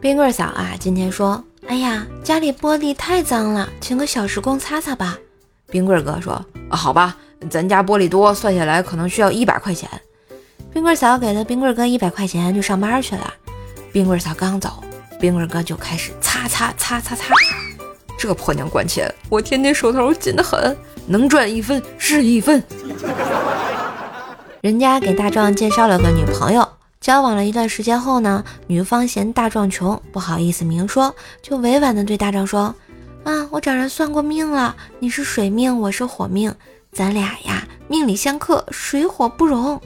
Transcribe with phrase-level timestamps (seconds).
[0.00, 5.18] 冰棍嫂啊，今天说：“哎呀，家里玻璃太脏了，请个小时工擦擦吧。”
[5.70, 7.14] 冰棍哥说：“好吧，
[7.50, 9.86] 咱家玻璃多，算下来可能需要一百块钱。”
[10.72, 13.34] 冰棍嫂给了冰棍哥一百块钱，就上班去了。
[13.92, 14.82] 冰棍嫂刚走，
[15.20, 17.34] 冰棍哥就开始擦擦擦擦擦。
[18.18, 20.74] 这婆娘管钱，我天天手头紧得很，
[21.06, 22.62] 能赚一分是一分。
[24.62, 26.66] 人家给大壮介绍了个女朋友。
[27.00, 32.74] 交往了一段时间后呢，女方嫌大壮穷，不好意思明说，就委婉的对大壮说
[33.24, 36.54] ：“啊，我找人算过命了，你是水命，我是火命，
[36.92, 39.80] 咱俩呀命里相克，水火不容。”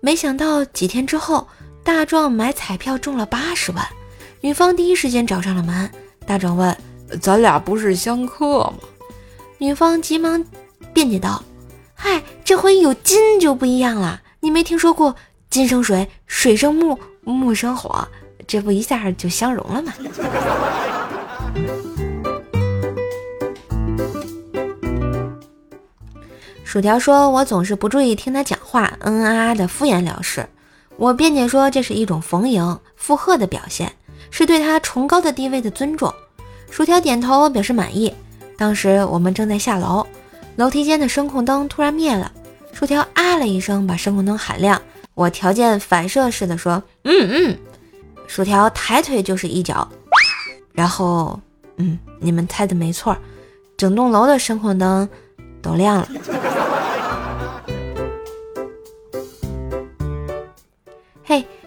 [0.00, 1.48] 没想到几天之后，
[1.82, 3.84] 大壮买彩票中了八十万，
[4.40, 5.90] 女方第一时间找上了门。
[6.24, 6.76] 大壮问
[7.20, 8.74] ：“咱俩不是相克吗？”
[9.58, 10.44] 女方急忙
[10.92, 11.42] 辩解道
[11.92, 15.16] ：“嗨，这回有金就不一样了，你没听说过？”
[15.48, 18.06] 金生水，水生木，木生火，
[18.46, 19.92] 这不一下就相融了吗？
[26.64, 30.46] 薯条说：“我总是不注意听他讲话，嗯嗯啊啊的敷衍了事。”
[30.98, 33.92] 我辩解说：“这是一种逢迎附和的表现，
[34.30, 36.12] 是对他崇高的地位的尊重。”
[36.70, 38.12] 薯条点头表示满意。
[38.58, 40.06] 当时我们正在下楼，
[40.56, 42.30] 楼梯间的声控灯突然灭了，
[42.72, 44.82] 薯条啊了一声，把声控灯喊亮。
[45.16, 47.58] 我条件反射似的说：“嗯嗯。”
[48.28, 49.88] 薯条抬腿就是一脚，
[50.72, 51.40] 然后，
[51.78, 53.16] 嗯，你们猜的没错，
[53.76, 55.08] 整栋楼的声控灯
[55.62, 56.08] 都亮了。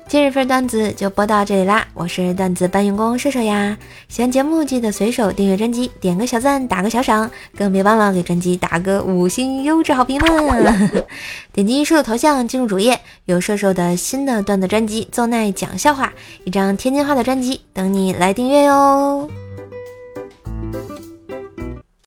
[0.09, 3.77] 今日份段子就播到这里啦，我是段子搬运工射手呀。
[4.07, 10.91] 喜欢节目记得随手订阅专辑，点个小赞，打个小赏，更别忘了给专辑打个五星优质好评啦。
[11.53, 16.07] 点击射手头像进入主页，有射手的新的段子专辑《奏奈讲笑话》，
[16.43, 19.30] 一张天津话的专辑等你来订阅哟。